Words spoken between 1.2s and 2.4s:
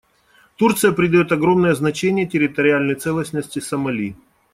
огромное значение